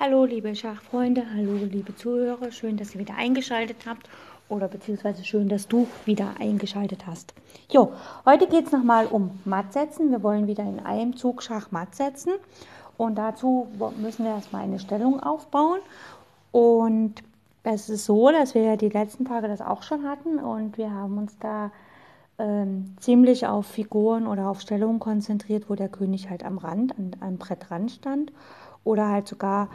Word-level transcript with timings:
Hallo 0.00 0.24
liebe 0.24 0.54
Schachfreunde, 0.54 1.24
hallo 1.34 1.54
liebe 1.54 1.92
Zuhörer, 1.96 2.52
schön, 2.52 2.76
dass 2.76 2.94
ihr 2.94 3.00
wieder 3.00 3.16
eingeschaltet 3.16 3.78
habt. 3.84 4.08
Oder 4.48 4.68
beziehungsweise 4.68 5.24
schön, 5.24 5.48
dass 5.48 5.66
du 5.66 5.88
wieder 6.04 6.34
eingeschaltet 6.38 7.04
hast. 7.04 7.34
Jo, 7.68 7.92
heute 8.24 8.46
geht 8.46 8.66
es 8.66 8.72
nochmal 8.72 9.06
um 9.06 9.40
Mattsetzen. 9.44 10.12
Wir 10.12 10.22
wollen 10.22 10.46
wieder 10.46 10.62
in 10.62 10.78
einem 10.78 11.16
Zug 11.16 11.42
Schach 11.42 11.72
Matt 11.72 11.96
setzen. 11.96 12.34
Und 12.96 13.18
dazu 13.18 13.66
müssen 13.96 14.24
wir 14.24 14.36
erstmal 14.36 14.62
eine 14.62 14.78
Stellung 14.78 15.18
aufbauen. 15.18 15.80
Und 16.52 17.14
es 17.64 17.88
ist 17.88 18.04
so, 18.04 18.30
dass 18.30 18.54
wir 18.54 18.62
ja 18.62 18.76
die 18.76 18.90
letzten 18.90 19.24
Tage 19.24 19.48
das 19.48 19.60
auch 19.60 19.82
schon 19.82 20.08
hatten. 20.08 20.38
Und 20.38 20.78
wir 20.78 20.92
haben 20.92 21.18
uns 21.18 21.36
da 21.40 21.72
ähm, 22.38 22.94
ziemlich 23.00 23.48
auf 23.48 23.66
Figuren 23.66 24.28
oder 24.28 24.48
auf 24.48 24.60
Stellungen 24.60 25.00
konzentriert, 25.00 25.68
wo 25.68 25.74
der 25.74 25.88
König 25.88 26.30
halt 26.30 26.44
am 26.44 26.58
Rand, 26.58 26.96
an 26.96 27.16
einem 27.20 27.38
Brettrand 27.38 27.90
stand 27.90 28.30
oder 28.88 29.10
halt 29.10 29.28
sogar 29.28 29.68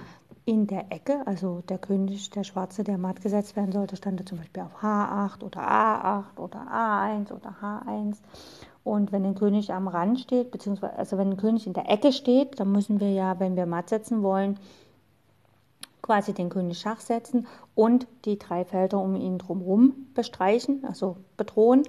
in 0.43 0.65
der 0.65 0.91
Ecke, 0.91 1.21
also 1.25 1.61
der 1.69 1.77
König, 1.77 2.31
der 2.31 2.43
Schwarze, 2.43 2.83
der 2.83 2.97
matt 2.97 3.21
gesetzt 3.21 3.55
werden 3.55 3.71
sollte, 3.71 3.95
stand 3.95 4.19
da 4.19 4.25
zum 4.25 4.39
Beispiel 4.39 4.63
auf 4.63 4.81
H8 4.81 5.43
oder 5.43 5.61
A8 5.61 6.37
oder 6.37 6.59
A1 6.59 7.31
oder 7.31 7.55
H1. 7.61 8.17
Und 8.83 9.11
wenn 9.11 9.23
ein 9.23 9.35
König 9.35 9.71
am 9.71 9.87
Rand 9.87 10.19
steht, 10.19 10.49
beziehungsweise 10.49 10.97
also 10.97 11.17
wenn 11.19 11.29
ein 11.29 11.37
König 11.37 11.67
in 11.67 11.73
der 11.73 11.89
Ecke 11.89 12.11
steht, 12.11 12.59
dann 12.59 12.71
müssen 12.71 12.99
wir 12.99 13.11
ja, 13.11 13.39
wenn 13.39 13.55
wir 13.55 13.67
matt 13.67 13.89
setzen 13.89 14.23
wollen, 14.23 14.59
quasi 16.01 16.33
den 16.33 16.49
König 16.49 16.79
Schach 16.79 16.99
setzen 16.99 17.47
und 17.75 18.07
die 18.25 18.39
drei 18.39 18.65
Felder 18.65 18.99
um 18.99 19.15
ihn 19.15 19.37
drumherum 19.37 20.07
bestreichen, 20.15 20.83
also 20.85 21.17
bedrohen. 21.37 21.83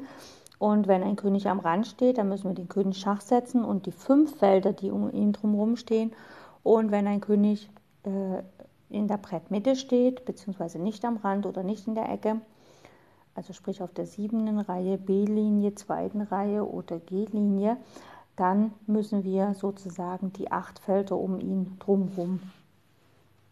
Und 0.59 0.87
wenn 0.89 1.03
ein 1.03 1.17
König 1.17 1.48
am 1.48 1.59
Rand 1.59 1.87
steht, 1.87 2.19
dann 2.19 2.29
müssen 2.29 2.51
wir 2.51 2.55
den 2.55 2.69
König 2.69 2.98
Schach 2.98 3.23
setzen 3.23 3.65
und 3.65 3.87
die 3.87 3.93
fünf 3.93 4.37
Felder, 4.39 4.73
die 4.73 4.91
um 4.91 5.11
ihn 5.11 5.33
drumherum 5.33 5.77
stehen, 5.77 6.12
und 6.65 6.91
wenn 6.91 7.07
ein 7.07 7.21
König 7.21 7.71
äh, 8.03 8.43
in 8.91 9.07
der 9.07 9.19
Brettmitte 9.19 9.77
steht, 9.77 10.25
beziehungsweise 10.25 10.81
nicht 10.81 11.05
am 11.05 11.19
Rand 11.19 11.47
oder 11.47 11.62
nicht 11.62 11.87
in 11.87 11.95
der 11.95 12.09
Ecke, 12.09 12.41
also 13.37 13.53
sprich 13.53 13.83
auf 13.83 13.93
der 13.93 14.06
siebten 14.06 14.59
Reihe, 14.59 14.98
B-Linie, 14.98 15.75
zweiten 15.75 16.23
Reihe 16.23 16.69
oder 16.69 16.98
G-Linie, 16.98 17.77
dann 18.37 18.73
müssen 18.87 19.23
wir 19.23 19.55
sozusagen 19.55 20.33
die 20.33 20.51
acht 20.51 20.79
Felder 20.81 21.17
um 21.17 21.39
ihn 21.39 21.77
drumherum 21.79 22.41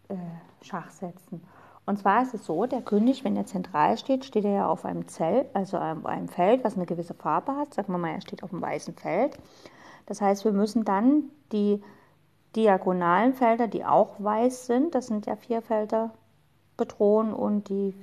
äh, 0.09 0.15
Schach 0.61 0.89
setzen. 0.91 1.41
Und 1.85 1.99
zwar 1.99 2.23
ist 2.23 2.33
es 2.33 2.45
so, 2.45 2.65
der 2.65 2.81
König, 2.81 3.23
wenn 3.23 3.35
er 3.35 3.45
zentral 3.45 3.97
steht, 3.97 4.23
steht 4.23 4.45
er 4.45 4.51
ja 4.51 4.67
auf 4.67 4.85
einem 4.85 5.07
Zelt, 5.07 5.53
also 5.53 5.77
auf 5.77 6.05
einem 6.05 6.29
Feld, 6.29 6.63
was 6.63 6.75
eine 6.75 6.85
gewisse 6.85 7.13
Farbe 7.13 7.55
hat. 7.57 7.73
Sagen 7.73 7.91
wir 7.91 7.97
mal, 7.97 8.11
er 8.11 8.21
steht 8.21 8.41
auf 8.41 8.53
einem 8.53 8.61
weißen 8.61 8.95
Feld. 8.95 9.37
Das 10.05 10.21
heißt, 10.21 10.45
wir 10.45 10.53
müssen 10.53 10.85
dann 10.85 11.25
die 11.51 11.81
diagonalen 12.55 13.33
Felder, 13.33 13.67
die 13.67 13.85
auch 13.85 14.15
weiß 14.19 14.67
sind, 14.67 14.95
das 14.95 15.07
sind 15.07 15.25
ja 15.25 15.35
vier 15.35 15.61
Felder 15.61 16.11
bedrohen 16.77 17.33
und 17.33 17.69
die 17.69 17.93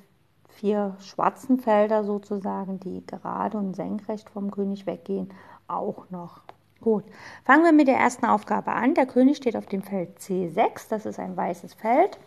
vier 0.48 0.96
schwarzen 1.00 1.58
Felder 1.58 2.04
sozusagen, 2.04 2.80
die 2.80 3.04
gerade 3.06 3.56
und 3.56 3.74
senkrecht 3.74 4.28
vom 4.30 4.50
König 4.50 4.86
weggehen, 4.86 5.32
auch 5.68 6.10
noch. 6.10 6.40
Gut, 6.80 7.04
fangen 7.44 7.64
wir 7.64 7.72
mit 7.72 7.88
der 7.88 7.98
ersten 7.98 8.26
Aufgabe 8.26 8.72
an. 8.72 8.94
Der 8.94 9.06
König 9.06 9.36
steht 9.36 9.56
auf 9.56 9.66
dem 9.66 9.82
Feld 9.82 10.18
C6, 10.18 10.88
das 10.88 11.06
ist 11.06 11.18
ein 11.18 11.36
weißes 11.36 11.74
Feld. 11.74 12.18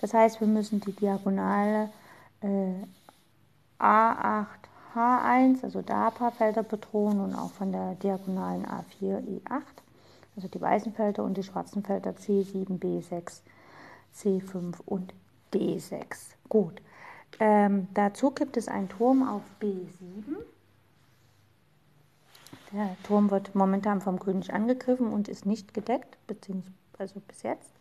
Das 0.00 0.14
heißt, 0.14 0.40
wir 0.40 0.48
müssen 0.48 0.80
die 0.80 0.92
Diagonale 0.92 1.90
äh, 2.40 2.72
A8, 3.78 4.46
H1, 4.94 5.62
also 5.62 5.82
da 5.82 6.08
ein 6.08 6.14
paar 6.14 6.32
Felder 6.32 6.62
bedrohen 6.62 7.20
und 7.20 7.34
auch 7.34 7.50
von 7.50 7.72
der 7.72 7.94
diagonalen 7.96 8.66
A4, 8.66 9.20
E8 9.20 9.62
also 10.36 10.48
die 10.48 10.60
weißen 10.60 10.92
Felder 10.92 11.24
und 11.24 11.36
die 11.36 11.42
schwarzen 11.42 11.82
Felder 11.82 12.10
C7, 12.10 12.78
B6, 12.78 13.42
C5 14.14 14.80
und 14.86 15.14
D6. 15.52 16.34
Gut. 16.48 16.80
Ähm, 17.38 17.88
dazu 17.94 18.30
gibt 18.30 18.56
es 18.56 18.68
einen 18.68 18.88
Turm 18.88 19.26
auf 19.26 19.42
B7. 19.60 20.36
Der 22.72 22.96
Turm 23.02 23.30
wird 23.30 23.54
momentan 23.54 24.00
vom 24.00 24.20
König 24.20 24.52
angegriffen 24.52 25.12
und 25.12 25.28
ist 25.28 25.46
nicht 25.46 25.74
gedeckt, 25.74 26.18
beziehungsweise 26.26 26.74
also 26.98 27.20
bis 27.20 27.42
jetzt. 27.42 27.72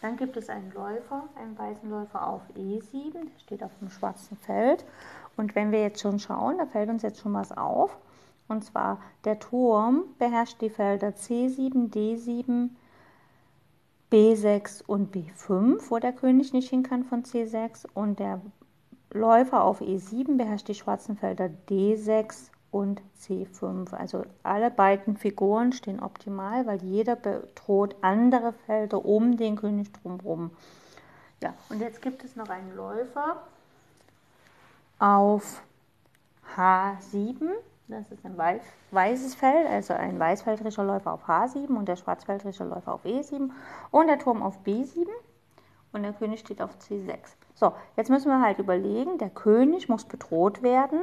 Dann 0.00 0.16
gibt 0.16 0.36
es 0.36 0.48
einen 0.48 0.72
Läufer, 0.72 1.28
einen 1.36 1.56
weißen 1.56 1.88
Läufer 1.88 2.26
auf 2.26 2.42
E7, 2.56 3.12
der 3.12 3.38
steht 3.38 3.62
auf 3.62 3.70
dem 3.78 3.88
schwarzen 3.90 4.36
Feld. 4.36 4.84
Und 5.36 5.54
wenn 5.54 5.70
wir 5.70 5.80
jetzt 5.80 6.00
schon 6.00 6.18
schauen, 6.18 6.58
da 6.58 6.66
fällt 6.66 6.88
uns 6.88 7.02
jetzt 7.02 7.20
schon 7.20 7.34
was 7.34 7.52
auf. 7.52 7.96
Und 8.48 8.64
zwar 8.64 9.00
der 9.24 9.38
Turm 9.38 10.04
beherrscht 10.18 10.60
die 10.60 10.70
Felder 10.70 11.08
C7, 11.08 11.90
D7, 11.90 12.70
B6 14.10 14.84
und 14.84 15.14
B5, 15.14 15.90
wo 15.90 15.98
der 15.98 16.12
König 16.12 16.52
nicht 16.52 16.68
hin 16.68 16.82
kann 16.82 17.04
von 17.04 17.24
C6. 17.24 17.86
Und 17.94 18.18
der 18.18 18.40
Läufer 19.10 19.64
auf 19.64 19.80
E7 19.80 20.36
beherrscht 20.36 20.68
die 20.68 20.74
schwarzen 20.74 21.16
Felder 21.16 21.50
D6 21.68 22.50
und 22.70 23.02
C5. 23.20 23.94
Also 23.94 24.24
alle 24.42 24.70
beiden 24.70 25.16
Figuren 25.16 25.72
stehen 25.72 26.00
optimal, 26.00 26.66
weil 26.66 26.82
jeder 26.82 27.16
bedroht 27.16 27.96
andere 28.00 28.52
Felder 28.52 29.04
um 29.04 29.36
den 29.36 29.56
König 29.56 29.92
drumherum. 29.92 30.50
Ja, 31.42 31.54
und 31.68 31.80
jetzt 31.80 32.02
gibt 32.02 32.24
es 32.24 32.36
noch 32.36 32.48
einen 32.48 32.74
Läufer 32.74 33.42
auf 34.98 35.62
H7 36.56 37.50
das 37.92 38.10
ist 38.10 38.24
ein 38.24 38.36
weiß, 38.36 38.62
weißes 38.90 39.34
Feld, 39.34 39.66
also 39.68 39.94
ein 39.94 40.18
weißfeldrischer 40.18 40.84
Läufer 40.84 41.12
auf 41.12 41.28
H7 41.28 41.68
und 41.68 41.86
der 41.86 41.96
schwarzfeldrische 41.96 42.64
Läufer 42.64 42.94
auf 42.94 43.04
E7 43.04 43.50
und 43.90 44.06
der 44.08 44.18
Turm 44.18 44.42
auf 44.42 44.60
B7 44.64 45.06
und 45.92 46.02
der 46.02 46.12
König 46.12 46.40
steht 46.40 46.62
auf 46.62 46.76
C6. 46.78 47.18
So, 47.54 47.72
jetzt 47.96 48.10
müssen 48.10 48.28
wir 48.28 48.40
halt 48.40 48.58
überlegen, 48.58 49.18
der 49.18 49.30
König 49.30 49.88
muss 49.88 50.04
bedroht 50.04 50.62
werden, 50.62 51.02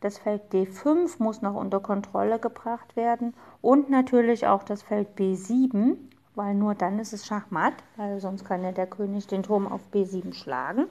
das 0.00 0.18
Feld 0.18 0.42
D5 0.52 1.22
muss 1.22 1.42
noch 1.42 1.54
unter 1.54 1.80
Kontrolle 1.80 2.38
gebracht 2.38 2.96
werden 2.96 3.34
und 3.60 3.90
natürlich 3.90 4.46
auch 4.46 4.62
das 4.62 4.82
Feld 4.82 5.08
B7, 5.16 5.96
weil 6.34 6.54
nur 6.54 6.74
dann 6.74 6.98
ist 6.98 7.12
es 7.12 7.26
Schachmatt, 7.26 7.74
weil 7.96 8.18
sonst 8.20 8.44
kann 8.44 8.64
ja 8.64 8.72
der 8.72 8.86
König 8.86 9.26
den 9.26 9.42
Turm 9.42 9.70
auf 9.70 9.82
B7 9.92 10.32
schlagen 10.32 10.86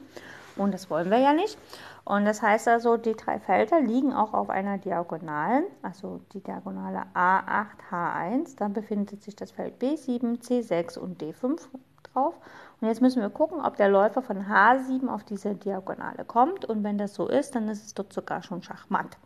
und 0.59 0.73
das 0.73 0.89
wollen 0.89 1.09
wir 1.09 1.19
ja 1.19 1.33
nicht. 1.33 1.57
Und 2.05 2.25
das 2.25 2.41
heißt 2.41 2.67
also, 2.67 2.97
die 2.97 3.13
drei 3.13 3.39
Felder 3.39 3.81
liegen 3.81 4.13
auch 4.13 4.33
auf 4.33 4.49
einer 4.49 4.77
Diagonalen, 4.77 5.65
also 5.81 6.21
die 6.33 6.41
Diagonale 6.41 7.03
A8, 7.13 7.67
H1. 7.91 8.57
Dann 8.57 8.73
befindet 8.73 9.21
sich 9.23 9.35
das 9.35 9.51
Feld 9.51 9.81
B7, 9.81 10.41
C6 10.41 10.97
und 10.97 11.21
D5 11.21 11.61
drauf. 12.03 12.35
Und 12.81 12.87
jetzt 12.87 13.01
müssen 13.01 13.21
wir 13.21 13.29
gucken, 13.29 13.63
ob 13.63 13.77
der 13.77 13.89
Läufer 13.89 14.21
von 14.21 14.47
H7 14.47 15.07
auf 15.07 15.23
diese 15.23 15.55
Diagonale 15.55 16.25
kommt. 16.25 16.65
Und 16.65 16.83
wenn 16.83 16.97
das 16.97 17.13
so 17.13 17.27
ist, 17.27 17.55
dann 17.55 17.67
ist 17.67 17.85
es 17.85 17.93
dort 17.93 18.11
sogar 18.11 18.41
schon 18.41 18.63
Schachmatt. 18.63 19.17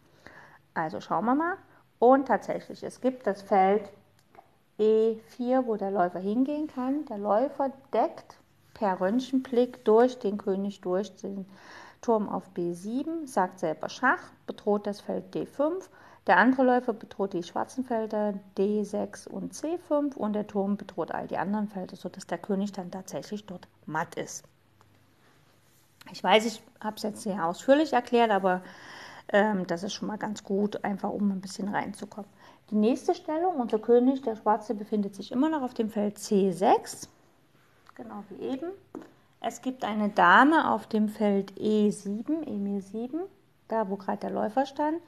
Also 0.73 1.01
schauen 1.01 1.25
wir 1.25 1.35
mal. 1.35 1.57
Und 2.00 2.27
tatsächlich, 2.27 2.83
es 2.83 3.00
gibt 3.00 3.25
das 3.27 3.41
Feld 3.41 3.89
E4, 4.79 5.65
wo 5.65 5.77
der 5.77 5.91
Läufer 5.91 6.19
hingehen 6.19 6.67
kann. 6.67 7.05
Der 7.05 7.17
Läufer 7.17 7.71
deckt 7.94 8.38
per 8.83 8.99
Röntgenblick 8.99 9.85
durch 9.85 10.19
den 10.19 10.38
König 10.38 10.81
durch 10.81 11.16
den 11.16 11.45
Turm 12.01 12.27
auf 12.27 12.51
B7, 12.53 13.25
sagt 13.25 13.59
selber 13.59 13.88
Schach, 13.88 14.19
bedroht 14.45 14.85
das 14.88 14.99
Feld 14.99 15.33
D5. 15.33 15.88
Der 16.27 16.35
andere 16.35 16.63
Läufer 16.63 16.91
bedroht 16.91 17.31
die 17.31 17.44
schwarzen 17.44 17.85
Felder 17.85 18.33
D6 18.57 19.29
und 19.29 19.53
C5 19.53 20.17
und 20.17 20.33
der 20.33 20.47
Turm 20.47 20.75
bedroht 20.75 21.13
all 21.13 21.27
die 21.27 21.38
anderen 21.38 21.69
Felder, 21.69 21.95
sodass 21.95 22.27
der 22.27 22.39
König 22.39 22.73
dann 22.73 22.91
tatsächlich 22.91 23.45
dort 23.45 23.69
matt 23.85 24.16
ist. 24.16 24.44
Ich 26.11 26.21
weiß, 26.21 26.45
ich 26.45 26.61
habe 26.81 26.97
es 26.97 27.03
jetzt 27.03 27.21
sehr 27.21 27.45
ausführlich 27.45 27.94
erklärt, 27.94 28.31
aber 28.31 28.63
ähm, 29.29 29.65
das 29.65 29.83
ist 29.83 29.94
schon 29.94 30.09
mal 30.09 30.17
ganz 30.17 30.44
gut, 30.44 30.83
einfach 30.83 31.09
um 31.09 31.31
ein 31.31 31.39
bisschen 31.39 31.69
reinzukommen. 31.69 32.29
Die 32.69 32.75
nächste 32.75 33.15
Stellung, 33.15 33.61
unser 33.61 33.79
König, 33.79 34.23
der 34.23 34.35
Schwarze, 34.35 34.75
befindet 34.75 35.15
sich 35.15 35.31
immer 35.31 35.47
noch 35.47 35.61
auf 35.61 35.73
dem 35.73 35.89
Feld 35.89 36.17
C6, 36.17 37.07
genau 37.96 38.24
wie 38.30 38.44
eben. 38.44 38.72
Es 39.42 39.62
gibt 39.62 39.84
eine 39.84 40.10
Dame 40.10 40.72
auf 40.72 40.88
dem 40.88 41.10
Feld 41.10 41.54
E7, 41.60 42.48
Emil 42.48 42.81
7, 42.81 43.22
da 43.68 43.90
wo 43.90 43.98
gerade 43.98 44.19
der 44.19 44.30
Läufer 44.30 44.66
stand. 44.66 45.01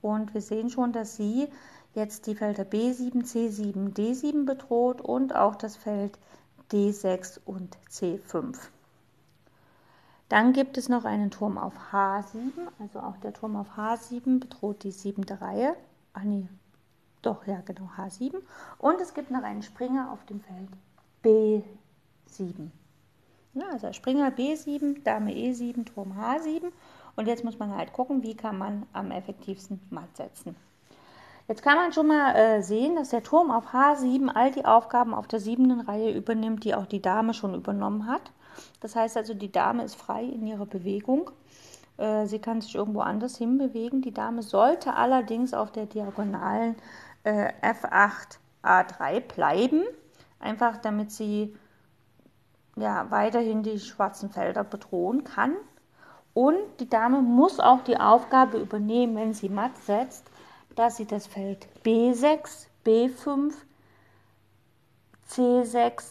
Und 0.00 0.32
wir 0.32 0.40
sehen 0.40 0.70
schon, 0.70 0.92
dass 0.92 1.16
sie 1.16 1.48
jetzt 1.94 2.26
die 2.26 2.34
Felder 2.34 2.62
B7, 2.62 3.24
C7, 3.24 3.92
D7 3.94 4.44
bedroht 4.46 5.00
und 5.00 5.34
auch 5.34 5.56
das 5.56 5.76
Feld 5.76 6.18
D6 6.70 7.40
und 7.44 7.76
C5. 7.90 8.56
Dann 10.28 10.52
gibt 10.52 10.78
es 10.78 10.88
noch 10.88 11.04
einen 11.04 11.32
Turm 11.32 11.58
auf 11.58 11.74
H7, 11.92 12.52
also 12.78 13.00
auch 13.00 13.16
der 13.16 13.32
Turm 13.32 13.56
auf 13.56 13.76
H7 13.76 14.38
bedroht 14.38 14.84
die 14.84 14.92
siebte 14.92 15.40
Reihe. 15.40 15.74
Ach 16.12 16.22
nee, 16.22 16.46
doch, 17.22 17.44
ja 17.48 17.60
genau, 17.62 17.90
H7. 17.98 18.36
Und 18.78 19.00
es 19.00 19.14
gibt 19.14 19.32
noch 19.32 19.42
einen 19.42 19.62
Springer 19.62 20.12
auf 20.12 20.24
dem 20.26 20.40
Feld 20.40 20.68
B7. 21.24 21.64
Ja, 23.54 23.64
also 23.72 23.92
Springer 23.92 24.30
B7, 24.30 25.02
Dame 25.02 25.32
E7, 25.32 25.84
Turm 25.84 26.12
H7. 26.12 26.70
Und 27.16 27.26
jetzt 27.26 27.44
muss 27.44 27.58
man 27.58 27.74
halt 27.74 27.92
gucken, 27.92 28.22
wie 28.22 28.36
kann 28.36 28.56
man 28.56 28.86
am 28.92 29.10
effektivsten 29.10 29.80
matt 29.90 30.16
setzen. 30.16 30.54
Jetzt 31.48 31.62
kann 31.62 31.76
man 31.76 31.92
schon 31.92 32.06
mal 32.06 32.36
äh, 32.36 32.62
sehen, 32.62 32.94
dass 32.94 33.08
der 33.08 33.24
Turm 33.24 33.50
auf 33.50 33.74
H7 33.74 34.28
all 34.28 34.52
die 34.52 34.64
Aufgaben 34.64 35.12
auf 35.12 35.26
der 35.26 35.40
siebten 35.40 35.80
Reihe 35.80 36.12
übernimmt, 36.12 36.62
die 36.62 36.76
auch 36.76 36.86
die 36.86 37.02
Dame 37.02 37.34
schon 37.34 37.54
übernommen 37.54 38.06
hat. 38.06 38.30
Das 38.80 38.94
heißt 38.94 39.16
also, 39.16 39.34
die 39.34 39.50
Dame 39.50 39.82
ist 39.82 39.96
frei 39.96 40.22
in 40.22 40.46
ihrer 40.46 40.66
Bewegung. 40.66 41.32
Äh, 41.96 42.26
sie 42.26 42.38
kann 42.38 42.60
sich 42.60 42.76
irgendwo 42.76 43.00
anders 43.00 43.36
hinbewegen. 43.36 44.00
Die 44.00 44.14
Dame 44.14 44.44
sollte 44.44 44.94
allerdings 44.94 45.52
auf 45.52 45.72
der 45.72 45.86
diagonalen 45.86 46.76
äh, 47.24 47.52
F8 47.62 48.38
A3 48.62 49.20
bleiben, 49.20 49.82
einfach 50.38 50.76
damit 50.76 51.10
sie 51.10 51.56
ja, 52.80 53.10
weiterhin 53.10 53.62
die 53.62 53.78
schwarzen 53.78 54.30
Felder 54.30 54.64
bedrohen 54.64 55.24
kann. 55.24 55.54
Und 56.34 56.58
die 56.78 56.88
Dame 56.88 57.22
muss 57.22 57.60
auch 57.60 57.82
die 57.82 57.98
Aufgabe 57.98 58.58
übernehmen, 58.58 59.16
wenn 59.16 59.34
sie 59.34 59.48
matt 59.48 59.76
setzt, 59.78 60.24
dass 60.76 60.96
sie 60.96 61.06
das 61.06 61.26
Feld 61.26 61.68
B6, 61.84 62.66
B5, 62.84 63.52
C6 65.28 66.04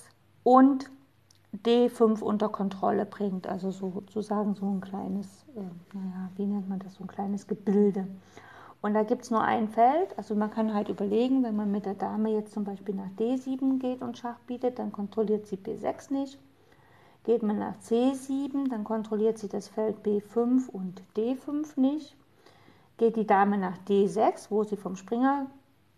und 0.43 0.89
D5 1.65 2.21
unter 2.21 2.49
Kontrolle 2.49 3.05
bringt. 3.05 3.47
Also 3.47 3.71
sozusagen 3.71 4.55
so 4.55 4.65
ein 4.65 4.81
kleines, 4.81 5.45
äh, 5.55 5.61
naja, 5.95 6.29
wie 6.35 6.45
nennt 6.45 6.69
man 6.69 6.79
das, 6.79 6.95
so 6.95 7.03
ein 7.03 7.07
kleines 7.07 7.47
Gebilde. 7.47 8.07
Und 8.81 8.93
da 8.93 9.03
gibt 9.03 9.23
es 9.23 9.31
nur 9.31 9.41
ein 9.41 9.67
Feld. 9.69 10.17
Also 10.17 10.35
man 10.35 10.51
kann 10.51 10.73
halt 10.73 10.89
überlegen, 10.89 11.43
wenn 11.43 11.55
man 11.55 11.71
mit 11.71 11.85
der 11.85 11.95
Dame 11.95 12.29
jetzt 12.29 12.53
zum 12.53 12.63
Beispiel 12.63 12.95
nach 12.95 13.09
D7 13.17 13.79
geht 13.79 14.01
und 14.01 14.17
Schach 14.17 14.39
bietet, 14.47 14.79
dann 14.79 14.91
kontrolliert 14.91 15.47
sie 15.47 15.57
B6 15.57 16.13
nicht. 16.13 16.39
Geht 17.29 17.43
man 17.43 17.59
nach 17.59 17.75
C7, 17.75 18.71
dann 18.71 18.83
kontrolliert 18.83 19.37
sie 19.37 19.49
das 19.49 19.67
Feld 19.67 19.97
B5 20.03 20.67
und 20.67 21.03
D5 21.15 21.79
nicht. 21.79 22.17
Geht 22.97 23.17
die 23.17 23.27
Dame 23.27 23.59
nach 23.59 23.77
D6, 23.87 24.49
wo 24.49 24.63
sie 24.63 24.77
vom 24.77 24.95
Springer 24.95 25.45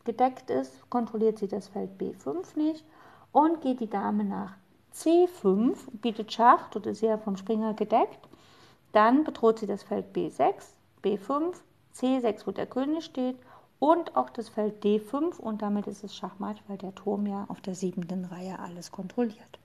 gedeckt 0.04 0.50
ist, 0.50 0.90
kontrolliert 0.90 1.40
sie 1.40 1.48
das 1.48 1.70
Feld 1.70 1.92
B5 1.98 2.58
nicht. 2.58 2.84
Und 3.32 3.62
geht 3.62 3.80
die 3.80 3.90
Dame 3.90 4.26
nach 4.26 4.58
C5, 4.94 5.78
bietet 6.02 6.34
Schach, 6.34 6.70
dort 6.72 6.88
ist 6.88 7.00
sie 7.00 7.06
ja 7.06 7.18
vom 7.18 7.38
Springer 7.38 7.76
gedeckt, 7.76 8.28
dann 8.92 9.24
bedroht 9.24 9.60
sie 9.60 9.68
das 9.68 9.84
Feld 9.84 10.14
B6, 10.14 10.56
B5, 11.02 11.54
C6, 11.96 12.46
wo 12.46 12.52
der 12.52 12.66
König 12.66 13.06
steht 13.06 13.38
und 13.80 14.18
auch 14.18 14.32
das 14.32 14.50
Feld 14.50 14.84
D5 14.84 15.38
und 15.38 15.62
damit 15.62 15.88
ist 15.88 16.04
es 16.04 16.14
Schachmatt, 16.14 16.62
weil 16.68 16.78
der 16.78 16.94
Turm 16.94 17.26
ja 17.26 17.46
auf 17.48 17.62
der 17.62 17.76
siebten 17.76 18.26
Reihe 18.26 18.60
alles 18.60 18.92
kontrolliert. 18.92 19.61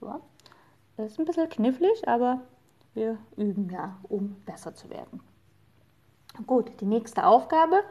Ja, 0.00 0.20
das 0.96 1.12
ist 1.12 1.18
ein 1.18 1.24
bisschen 1.24 1.48
knifflig, 1.48 2.08
aber 2.08 2.40
wir 2.94 3.18
üben 3.36 3.70
ja, 3.70 3.96
um 4.04 4.36
besser 4.46 4.74
zu 4.74 4.90
werden. 4.90 5.20
Gut, 6.46 6.80
die 6.80 6.86
nächste 6.86 7.26
Aufgabe. 7.26 7.82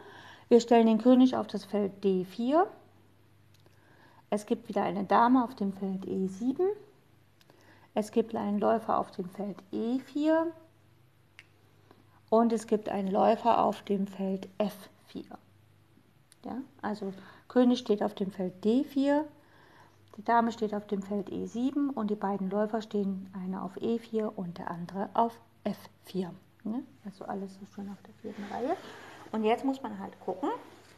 Wir 0.49 0.61
stellen 0.61 0.87
den 0.87 0.99
König 0.99 1.35
auf 1.35 1.47
das 1.47 1.65
Feld 1.65 1.91
D4. 2.03 2.65
Es 4.29 4.45
gibt 4.45 4.69
wieder 4.69 4.83
eine 4.83 5.03
Dame 5.03 5.43
auf 5.43 5.55
dem 5.55 5.73
Feld 5.73 6.05
E7. 6.05 6.61
Es 7.93 8.11
gibt 8.11 8.35
einen 8.35 8.59
Läufer 8.59 8.99
auf 8.99 9.11
dem 9.11 9.29
Feld 9.29 9.57
E4. 9.73 10.45
Und 12.29 12.51
es 12.51 12.67
gibt 12.67 12.89
einen 12.89 13.09
Läufer 13.09 13.63
auf 13.63 13.81
dem 13.83 14.07
Feld 14.07 14.47
F4. 14.59 15.25
Ja, 16.45 16.57
also 16.81 17.13
König 17.47 17.79
steht 17.79 18.03
auf 18.03 18.13
dem 18.13 18.31
Feld 18.31 18.53
D4, 18.63 19.23
die 20.17 20.23
Dame 20.23 20.51
steht 20.51 20.73
auf 20.73 20.87
dem 20.87 21.03
Feld 21.03 21.29
E7 21.29 21.91
und 21.93 22.09
die 22.09 22.15
beiden 22.15 22.49
Läufer 22.49 22.81
stehen, 22.81 23.31
einer 23.39 23.63
auf 23.63 23.77
E4 23.77 24.25
und 24.25 24.57
der 24.57 24.71
andere 24.71 25.09
auf 25.13 25.39
F4. 25.63 26.29
Ne? 26.63 26.83
Also 27.05 27.25
alles 27.25 27.53
so 27.53 27.65
schön 27.73 27.89
auf 27.89 28.01
der 28.01 28.13
vierten 28.15 28.43
Reihe. 28.51 28.75
Und 29.31 29.43
jetzt 29.43 29.63
muss 29.63 29.81
man 29.83 29.99
halt 29.99 30.19
gucken, 30.19 30.49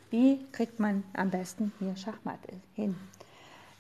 wie 0.10 0.46
kriegt 0.52 0.80
man 0.80 1.04
am 1.14 1.30
besten 1.30 1.74
hier 1.80 1.96
Schachmatt 1.96 2.40
hin. 2.74 2.96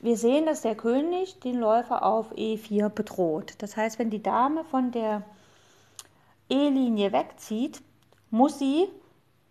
Wir 0.02 0.18
sehen, 0.18 0.46
dass 0.46 0.62
der 0.62 0.76
König 0.76 1.40
den 1.40 1.58
Läufer 1.58 2.04
auf 2.06 2.34
E4 2.34 2.90
bedroht. 2.90 3.56
Das 3.60 3.78
heißt, 3.78 4.00
wenn 4.00 4.10
die 4.10 4.24
Dame 4.24 4.64
von 4.66 4.92
der 4.92 5.24
E-Linie 6.50 7.12
wegzieht, 7.12 7.82
muss 8.30 8.60
sie 8.60 8.88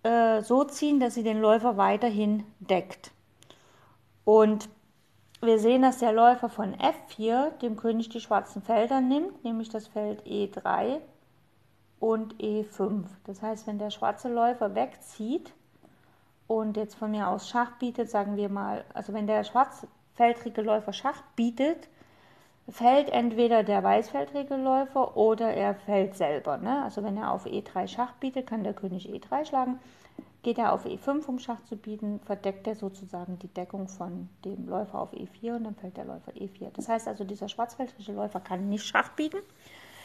äh, 0.03 0.43
so 0.43 0.65
ziehen, 0.65 1.01
dass 1.01 1.15
sie 1.15 1.23
den 1.23 1.41
Läufer 1.41 1.77
weiterhin 1.77 2.45
deckt. 2.61 3.11
Und 4.25 4.69
wir 5.41 5.59
sehen, 5.59 5.83
dass 5.83 5.99
der 5.99 6.13
Läufer 6.13 6.49
von 6.49 6.75
F4 6.75 7.51
dem 7.59 7.77
König 7.77 8.09
die 8.09 8.21
schwarzen 8.21 8.63
Felder 8.63 9.01
nimmt, 9.01 9.45
nämlich 9.45 9.69
das 9.69 9.87
Feld 9.87 10.23
E3 10.27 11.01
und 12.01 12.35
E5. 12.37 13.05
Das 13.25 13.43
heißt, 13.43 13.67
wenn 13.67 13.79
der 13.79 13.91
schwarze 13.91 14.29
Läufer 14.29 14.75
wegzieht 14.75 15.53
und 16.47 16.77
jetzt 16.77 16.95
von 16.95 17.11
mir 17.11 17.29
aus 17.29 17.49
Schach 17.49 17.73
bietet, 17.79 18.11
sagen 18.11 18.37
wir 18.37 18.49
mal, 18.49 18.85
also 18.95 19.13
wenn 19.13 19.27
der 19.27 19.45
schwarzfeldrige 19.45 20.63
Läufer 20.63 20.93
Schach 20.93 21.23
bietet, 21.37 21.89
fällt 22.69 23.09
entweder 23.09 23.63
der 23.63 23.83
weißfeldrige 23.83 24.57
Läufer 24.57 25.17
oder 25.17 25.55
er 25.55 25.75
fällt 25.75 26.17
selber. 26.17 26.59
Ne? 26.59 26.83
Also 26.83 27.03
wenn 27.03 27.17
er 27.17 27.33
auf 27.33 27.47
E3 27.47 27.87
Schach 27.87 28.13
bietet, 28.15 28.47
kann 28.47 28.65
der 28.65 28.75
König 28.75 29.09
E3 29.09 29.45
schlagen. 29.45 29.79
Geht 30.43 30.59
er 30.59 30.73
auf 30.73 30.87
E5, 30.87 31.27
um 31.27 31.39
Schach 31.39 31.63
zu 31.65 31.77
bieten, 31.77 32.21
verdeckt 32.25 32.67
er 32.67 32.77
sozusagen 32.77 33.39
die 33.41 33.49
Deckung 33.49 33.89
von 33.89 34.29
dem 34.45 34.69
Läufer 34.69 35.01
auf 35.01 35.13
E4 35.13 35.57
und 35.57 35.65
dann 35.65 35.75
fällt 35.75 35.97
der 35.97 36.05
Läufer 36.05 36.33
E4. 36.33 36.71
Das 36.75 36.89
heißt 36.89 37.09
also, 37.09 37.25
dieser 37.25 37.49
schwarzfeldrige 37.49 38.13
Läufer 38.13 38.41
kann 38.41 38.69
nicht 38.69 38.87
Schach 38.87 39.11
bieten. 39.11 39.39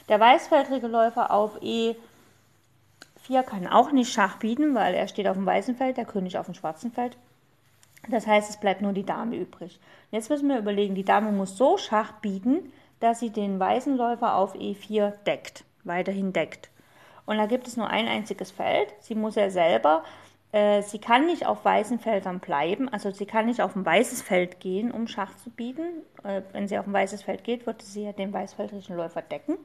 Der 0.09 0.19
weißfeldrige 0.19 0.87
Läufer 0.87 1.31
auf 1.31 1.61
E4 1.61 1.95
kann 3.45 3.67
auch 3.67 3.91
nicht 3.91 4.11
Schach 4.11 4.37
bieten, 4.37 4.73
weil 4.73 4.95
er 4.95 5.07
steht 5.07 5.27
auf 5.27 5.37
dem 5.37 5.45
weißen 5.45 5.75
Feld, 5.75 5.97
der 5.97 6.05
König 6.05 6.37
auf 6.37 6.47
dem 6.47 6.55
schwarzen 6.55 6.91
Feld. 6.91 7.15
Das 8.09 8.27
heißt, 8.27 8.49
es 8.49 8.59
bleibt 8.59 8.81
nur 8.81 8.93
die 8.93 9.05
Dame 9.05 9.37
übrig. 9.37 9.79
Jetzt 10.11 10.29
müssen 10.29 10.49
wir 10.49 10.57
überlegen, 10.57 10.95
die 10.95 11.05
Dame 11.05 11.31
muss 11.31 11.57
so 11.57 11.77
Schach 11.77 12.11
bieten, 12.21 12.73
dass 12.99 13.19
sie 13.19 13.29
den 13.29 13.59
weißen 13.59 13.95
Läufer 13.95 14.35
auf 14.35 14.55
E4 14.55 15.11
deckt, 15.25 15.63
weiterhin 15.83 16.33
deckt. 16.33 16.69
Und 17.25 17.37
da 17.37 17.45
gibt 17.45 17.67
es 17.67 17.77
nur 17.77 17.87
ein 17.87 18.07
einziges 18.07 18.51
Feld. 18.51 18.93
Sie 18.99 19.15
muss 19.15 19.35
ja 19.35 19.49
selber 19.49 20.03
äh, 20.53 20.83
sie 20.83 20.99
kann 20.99 21.25
nicht 21.25 21.47
auf 21.47 21.65
weißen 21.65 21.99
Feldern 21.99 22.39
bleiben, 22.39 22.87
also 22.87 23.09
sie 23.09 23.25
kann 23.25 23.47
nicht 23.47 23.59
auf 23.59 23.75
ein 23.75 23.83
weißes 23.85 24.21
Feld 24.21 24.59
gehen, 24.59 24.91
um 24.91 25.07
Schach 25.07 25.35
zu 25.37 25.49
bieten. 25.49 26.03
Äh, 26.23 26.43
wenn 26.51 26.67
sie 26.67 26.77
auf 26.77 26.85
ein 26.85 26.93
weißes 26.93 27.23
Feld 27.23 27.43
geht, 27.43 27.65
würde 27.65 27.83
sie 27.83 28.03
ja 28.03 28.13
den 28.13 28.31
weißfeldrigen 28.31 28.95
Läufer 28.95 29.23
decken. 29.23 29.57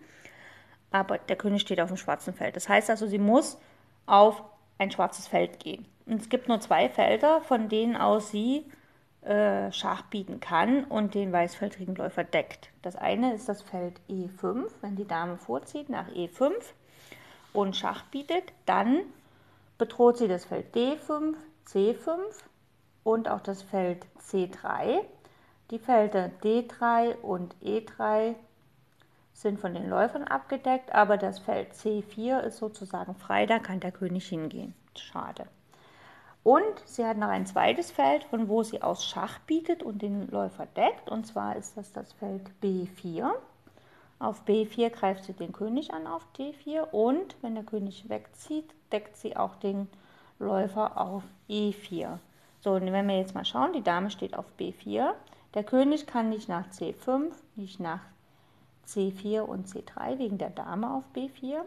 Aber 0.90 1.19
der 1.19 1.37
König 1.37 1.60
steht 1.60 1.81
auf 1.81 1.88
dem 1.88 1.99
schwarzen 1.99 2.32
Feld. 2.32 2.56
Das 2.56 2.70
heißt 2.70 2.88
also, 2.88 3.06
sie 3.06 3.19
muss 3.19 3.58
auf 4.06 4.43
ein 4.78 4.90
schwarzes 4.90 5.28
Feld 5.28 5.60
gehen. 5.60 5.87
Und 6.06 6.22
es 6.22 6.31
gibt 6.31 6.49
nur 6.49 6.58
zwei 6.60 6.88
Felder, 6.88 7.43
von 7.43 7.69
denen 7.69 7.94
aus 7.94 8.31
sie 8.31 8.64
äh, 9.20 9.70
Schach 9.72 10.05
bieten 10.05 10.40
kann 10.40 10.84
und 10.84 11.14
den 11.14 11.31
weißfeldrigen 11.31 11.96
Läufer 11.96 12.25
deckt. 12.25 12.70
Das 12.81 12.96
eine 12.96 13.34
ist 13.34 13.46
das 13.46 13.60
Feld 13.60 14.00
E5, 14.08 14.70
wenn 14.81 14.96
die 14.96 15.06
Dame 15.06 15.36
vorzieht 15.36 15.91
nach 15.91 16.08
E5 16.08 16.50
und 17.52 17.76
Schach 17.76 18.05
bietet, 18.05 18.52
dann 18.67 19.00
bedroht 19.78 20.19
sie 20.19 20.28
das 20.28 20.44
Feld 20.44 20.74
D5, 20.74 21.34
C5 21.67 22.19
und 23.05 23.28
auch 23.28 23.40
das 23.40 23.62
Feld 23.62 24.06
C3. 24.20 25.00
Die 25.70 25.78
Felder 25.78 26.31
D3 26.43 27.17
und 27.17 27.55
E3 27.62 28.34
sind 29.32 29.60
von 29.60 29.74
den 29.74 29.88
Läufern 29.88 30.24
abgedeckt, 30.24 30.93
aber 30.93 31.17
das 31.17 31.38
Feld 31.38 31.72
C4 31.72 32.40
ist 32.40 32.58
sozusagen 32.58 33.14
frei, 33.14 33.46
da 33.46 33.58
kann 33.58 33.81
der 33.81 33.93
König 33.93 34.28
hingehen. 34.28 34.74
Schade. 34.96 35.46
Und 36.43 36.82
sie 36.86 37.05
hat 37.05 37.19
noch 37.19 37.28
ein 37.28 37.46
zweites 37.46 37.90
Feld, 37.90 38.24
von 38.24 38.48
wo 38.48 38.62
sie 38.62 38.82
aus 38.82 39.05
Schach 39.05 39.38
bietet 39.40 39.82
und 39.82 40.02
den 40.02 40.28
Läufer 40.28 40.67
deckt, 40.67 41.10
und 41.10 41.26
zwar 41.26 41.56
ist 41.56 41.76
das 41.76 41.93
das 41.93 42.12
Feld 42.14 42.50
B4. 42.62 43.31
Auf 44.20 44.44
B4 44.46 44.91
greift 44.91 45.25
sie 45.25 45.32
den 45.32 45.53
König 45.53 45.93
an 45.93 46.06
auf 46.06 46.27
D4 46.37 46.91
und 46.91 47.37
wenn 47.41 47.55
der 47.55 47.65
König 47.65 48.08
wegzieht, 48.08 48.75
deckt 48.91 49.17
sie 49.17 49.37
auch 49.37 49.55
den 49.56 49.89
Läufer 50.39 51.01
auf 51.01 51.22
E4. 51.48 52.19
So, 52.60 52.72
und 52.72 52.93
wenn 52.93 53.06
wir 53.06 53.17
jetzt 53.17 53.34
mal 53.34 53.44
schauen, 53.44 53.72
die 53.72 53.82
Dame 53.82 54.10
steht 54.10 54.37
auf 54.37 54.46
B4. 54.58 55.13
Der 55.55 55.65
König 55.65 56.06
kann 56.06 56.29
nicht 56.29 56.48
nach 56.48 56.69
C5, 56.69 57.31
nicht 57.55 57.79
nach 57.79 58.01
C4 58.89 59.41
und 59.41 59.69
C3 59.69 60.19
wegen 60.19 60.39
der 60.39 60.51
Dame 60.51 60.93
auf 60.93 61.05
B4. 61.15 61.60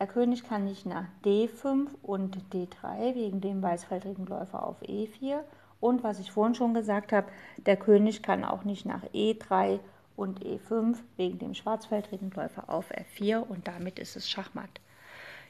Der 0.00 0.06
König 0.06 0.44
kann 0.44 0.64
nicht 0.64 0.86
nach 0.86 1.04
D5 1.24 1.88
und 2.02 2.38
D3 2.52 3.14
wegen 3.14 3.40
dem 3.40 3.62
weißfeldrigen 3.62 4.26
Läufer 4.26 4.64
auf 4.64 4.80
E4. 4.82 5.40
Und 5.80 6.02
was 6.02 6.18
ich 6.20 6.32
vorhin 6.32 6.54
schon 6.54 6.72
gesagt 6.74 7.12
habe, 7.12 7.28
der 7.58 7.76
König 7.76 8.22
kann 8.22 8.44
auch 8.44 8.64
nicht 8.64 8.86
nach 8.86 9.02
E3 9.12 9.80
und 10.18 10.44
E5 10.44 10.96
wegen 11.16 11.38
dem 11.38 11.54
schwarzfeldrigen 11.54 12.30
Läufer 12.32 12.64
auf 12.68 12.86
F4 12.90 13.38
und 13.38 13.68
damit 13.68 13.98
ist 13.98 14.16
es 14.16 14.28
Schachmatt. 14.28 14.68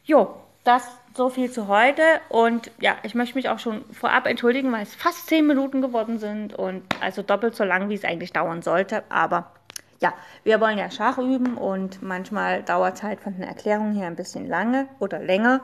Jo, 0.04 0.34
das 0.64 0.86
so 1.14 1.30
viel 1.30 1.50
zu 1.50 1.68
heute 1.68 2.02
und 2.28 2.70
ja, 2.78 2.96
ich 3.02 3.14
möchte 3.14 3.36
mich 3.36 3.48
auch 3.48 3.58
schon 3.58 3.82
vorab 3.92 4.26
entschuldigen, 4.26 4.70
weil 4.70 4.82
es 4.82 4.94
fast 4.94 5.26
zehn 5.26 5.46
Minuten 5.46 5.80
geworden 5.80 6.18
sind 6.18 6.54
und 6.54 6.82
also 7.00 7.22
doppelt 7.22 7.56
so 7.56 7.64
lang, 7.64 7.88
wie 7.88 7.94
es 7.94 8.04
eigentlich 8.04 8.32
dauern 8.32 8.60
sollte, 8.60 9.02
aber 9.08 9.52
ja, 10.00 10.12
wir 10.44 10.60
wollen 10.60 10.78
ja 10.78 10.90
Schach 10.90 11.18
üben 11.18 11.56
und 11.56 12.02
manchmal 12.02 12.62
dauert 12.62 12.96
es 12.96 13.02
halt 13.02 13.20
von 13.20 13.32
den 13.32 13.42
Erklärungen 13.42 13.94
her 13.94 14.06
ein 14.06 14.16
bisschen 14.16 14.46
lange 14.46 14.86
oder 15.00 15.18
länger. 15.18 15.62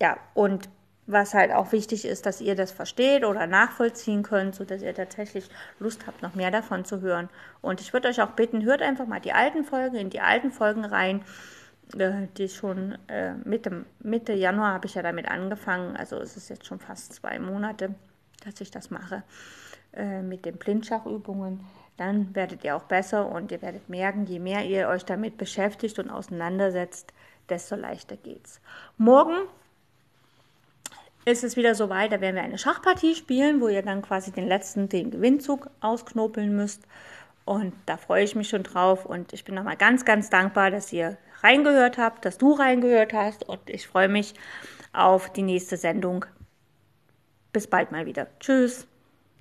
Ja, 0.00 0.16
und 0.34 0.68
was 1.06 1.34
halt 1.34 1.52
auch 1.52 1.72
wichtig 1.72 2.04
ist, 2.04 2.26
dass 2.26 2.40
ihr 2.40 2.54
das 2.54 2.70
versteht 2.70 3.24
oder 3.24 3.46
nachvollziehen 3.46 4.22
könnt, 4.22 4.54
sodass 4.54 4.82
ihr 4.82 4.94
tatsächlich 4.94 5.48
Lust 5.80 6.06
habt, 6.06 6.22
noch 6.22 6.34
mehr 6.34 6.50
davon 6.50 6.84
zu 6.84 7.00
hören. 7.00 7.28
Und 7.60 7.80
ich 7.80 7.92
würde 7.92 8.08
euch 8.08 8.22
auch 8.22 8.30
bitten, 8.30 8.64
hört 8.64 8.82
einfach 8.82 9.06
mal 9.06 9.20
die 9.20 9.32
alten 9.32 9.64
Folgen, 9.64 9.96
in 9.96 10.10
die 10.10 10.20
alten 10.20 10.52
Folgen 10.52 10.84
rein, 10.84 11.22
äh, 11.98 12.28
die 12.36 12.48
schon 12.48 12.96
äh, 13.08 13.34
Mitte, 13.44 13.84
Mitte 14.00 14.32
Januar 14.32 14.74
habe 14.74 14.86
ich 14.86 14.94
ja 14.94 15.02
damit 15.02 15.28
angefangen, 15.28 15.96
also 15.96 16.16
es 16.16 16.36
ist 16.36 16.48
jetzt 16.48 16.66
schon 16.66 16.78
fast 16.78 17.12
zwei 17.14 17.38
Monate, 17.38 17.94
dass 18.44 18.60
ich 18.60 18.70
das 18.70 18.90
mache 18.90 19.24
äh, 19.92 20.22
mit 20.22 20.44
den 20.44 20.56
Blindschachübungen. 20.56 21.60
Dann 21.96 22.34
werdet 22.34 22.64
ihr 22.64 22.76
auch 22.76 22.84
besser 22.84 23.26
und 23.26 23.52
ihr 23.52 23.60
werdet 23.60 23.88
merken, 23.88 24.24
je 24.24 24.38
mehr 24.38 24.64
ihr 24.64 24.88
euch 24.88 25.04
damit 25.04 25.36
beschäftigt 25.36 25.98
und 25.98 26.10
auseinandersetzt, 26.10 27.12
desto 27.48 27.74
leichter 27.76 28.16
geht's. 28.16 28.60
Morgen 28.96 29.34
ist 31.24 31.44
es 31.44 31.56
wieder 31.56 31.74
so 31.74 31.88
weit, 31.88 32.12
da 32.12 32.20
werden 32.20 32.36
wir 32.36 32.42
eine 32.42 32.58
Schachpartie 32.58 33.14
spielen, 33.14 33.60
wo 33.60 33.68
ihr 33.68 33.82
dann 33.82 34.02
quasi 34.02 34.32
den 34.32 34.48
letzten, 34.48 34.88
den 34.88 35.10
Gewinnzug 35.10 35.70
ausknobeln 35.80 36.54
müsst. 36.54 36.82
Und 37.44 37.74
da 37.86 37.96
freue 37.96 38.24
ich 38.24 38.34
mich 38.34 38.48
schon 38.48 38.62
drauf 38.62 39.04
und 39.04 39.32
ich 39.32 39.44
bin 39.44 39.54
nochmal 39.54 39.76
ganz, 39.76 40.04
ganz 40.04 40.30
dankbar, 40.30 40.70
dass 40.70 40.92
ihr 40.92 41.16
reingehört 41.42 41.98
habt, 41.98 42.24
dass 42.24 42.38
du 42.38 42.52
reingehört 42.52 43.12
hast 43.12 43.48
und 43.48 43.68
ich 43.68 43.86
freue 43.86 44.08
mich 44.08 44.34
auf 44.92 45.32
die 45.32 45.42
nächste 45.42 45.76
Sendung. 45.76 46.24
Bis 47.52 47.66
bald 47.66 47.92
mal 47.92 48.06
wieder. 48.06 48.28
Tschüss. 48.38 48.86